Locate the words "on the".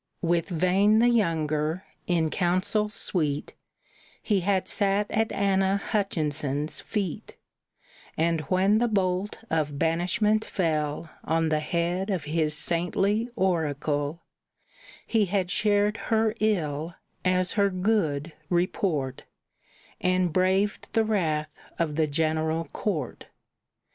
11.23-11.59